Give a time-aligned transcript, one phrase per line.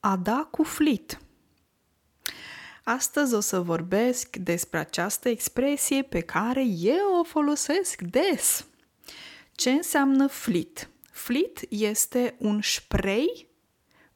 [0.00, 1.20] a da cu flit.
[2.84, 8.66] Astăzi o să vorbesc despre această expresie pe care eu o folosesc des.
[9.52, 10.90] Ce înseamnă flit?
[11.10, 13.48] Flit este un spray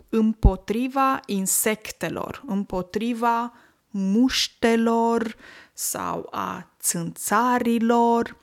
[0.08, 3.52] împotriva insectelor, împotriva
[3.90, 5.36] muștelor
[5.72, 8.38] sau a țânțarilor.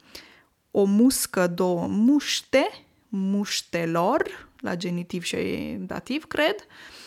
[0.71, 7.01] O muscă, două muște, muștelor, la genitiv și dativ, cred, uh,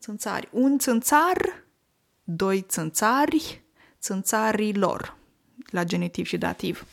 [0.00, 0.48] țânțari.
[0.52, 1.64] Un țânțar,
[2.24, 3.62] doi țânțari,
[4.00, 5.16] țânțarilor,
[5.70, 6.86] la genitiv și dativ.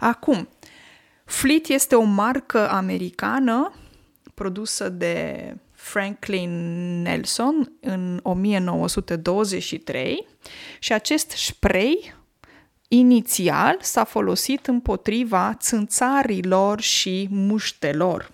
[0.00, 0.48] Acum,
[1.24, 3.72] Fleet este o marcă americană
[4.34, 6.50] produsă de Franklin
[7.02, 10.26] Nelson în 1923
[10.78, 12.14] și acest spray
[12.88, 18.30] inițial s-a folosit împotriva țânțarilor și muștelor.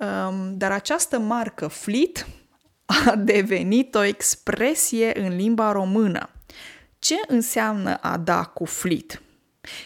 [0.00, 2.26] Um, dar această marcă Fleet
[2.84, 6.30] a devenit o expresie în limba română.
[6.98, 9.22] Ce înseamnă a da cu flit?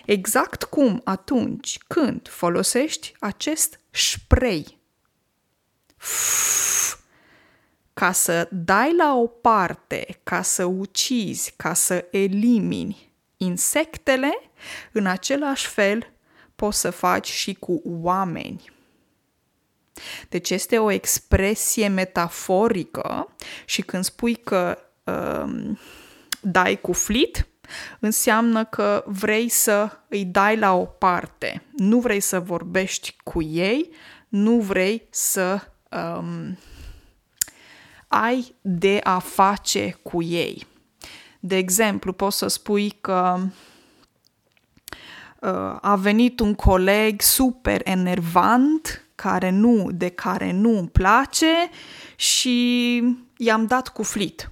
[0.05, 4.79] Exact cum atunci când folosești acest spray
[7.99, 14.51] ca să dai la o parte, ca să ucizi, ca să elimini insectele,
[14.93, 16.13] în același fel
[16.57, 18.73] poți să faci și cu oameni.
[20.29, 25.79] Deci este o expresie metaforică și când spui că um,
[26.41, 27.47] dai cu flit,
[28.01, 33.91] înseamnă că vrei să îi dai la o parte, nu vrei să vorbești cu ei,
[34.29, 35.61] nu vrei să
[35.91, 36.59] um,
[38.09, 40.67] ai de a face cu ei.
[41.41, 43.39] De exemplu, poți să spui că
[45.41, 51.71] uh, a venit un coleg super enervant care nu, de care nu îmi place
[52.17, 53.03] și
[53.37, 54.51] i-am dat cu flit.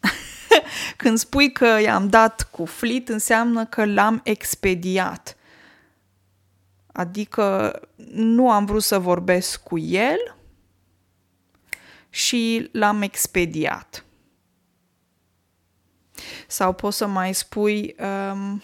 [0.96, 5.36] Când spui că i-am dat cu flit, înseamnă că l-am expediat.
[6.92, 7.80] Adică
[8.12, 10.36] nu am vrut să vorbesc cu el
[12.10, 14.04] și l-am expediat.
[16.46, 18.62] Sau poți să mai spui um,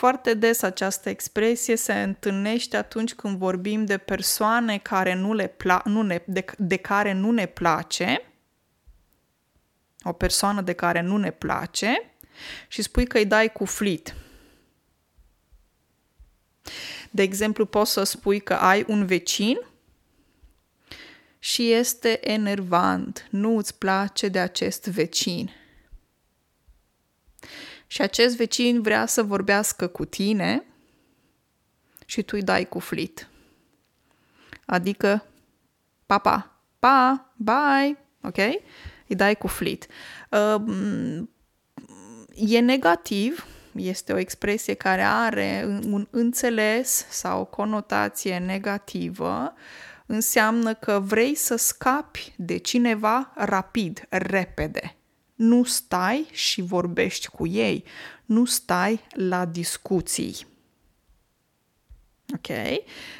[0.00, 5.82] foarte des această expresie se întâlnește atunci când vorbim de persoane care nu le pla-
[5.84, 8.32] nu ne, de, de care nu ne place,
[10.02, 12.14] o persoană de care nu ne place
[12.68, 14.14] și spui că îi dai cu flit.
[17.10, 19.58] De exemplu, poți să spui că ai un vecin
[21.38, 25.50] și este enervant, nu îți place de acest vecin.
[27.92, 30.64] Și acest vecin vrea să vorbească cu tine
[32.06, 33.28] și tu îi dai cu flit.
[34.66, 35.24] Adică,
[36.06, 38.36] papa, pa, bye, ok?
[39.06, 39.86] Îi dai cu flit.
[40.30, 41.22] Uh,
[42.34, 49.54] e negativ, este o expresie care are un înțeles sau o conotație negativă,
[50.06, 54.94] înseamnă că vrei să scapi de cineva rapid, repede.
[55.40, 57.84] Nu stai și vorbești cu ei,
[58.24, 60.46] nu stai la discuții.
[62.34, 62.56] Ok?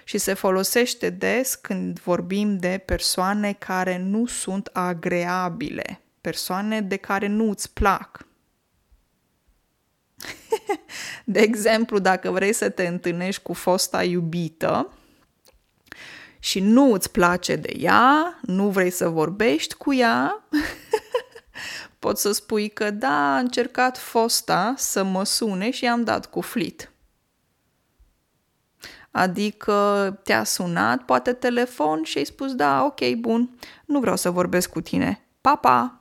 [0.04, 7.26] Și se folosește des când vorbim de persoane care nu sunt agreabile, persoane de care
[7.26, 8.26] nu îți plac.
[11.24, 14.92] de exemplu, dacă vrei să te întâlnești cu fosta iubită
[16.38, 20.44] și nu îți place de ea, nu vrei să vorbești cu ea,
[22.00, 26.40] poți să spui că da, a încercat fosta să mă sune și i-am dat cu
[26.40, 26.90] flit.
[29.10, 34.70] Adică te-a sunat, poate telefon și ai spus da, ok, bun, nu vreau să vorbesc
[34.70, 35.24] cu tine.
[35.40, 36.00] Pa, pa!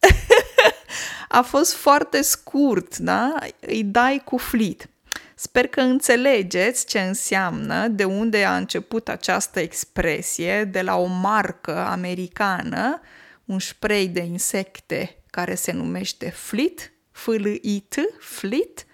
[1.28, 3.34] a fost foarte scurt, da?
[3.60, 4.88] Îi dai cu flit.
[5.34, 11.76] Sper că înțelegeți ce înseamnă, de unde a început această expresie, de la o marcă
[11.78, 13.00] americană,
[13.44, 18.86] un spray de insecte care se numește Flit, F-L-I-T, Flit,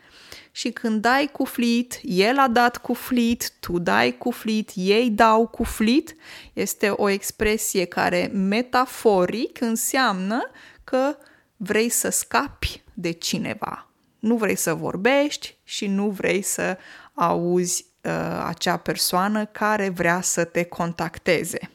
[0.58, 5.10] și când dai cu flit, el a dat cu flit, tu dai cu flit, ei
[5.10, 6.14] dau cu flit,
[6.52, 10.50] este o expresie care metaforic înseamnă
[10.84, 11.16] că
[11.56, 13.90] vrei să scapi de cineva.
[14.18, 16.78] Nu vrei să vorbești și nu vrei să
[17.14, 21.70] auzi uh, acea persoană care vrea să te contacteze.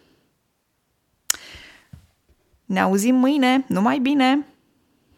[2.69, 4.44] Ne auzim mâine, numai bine!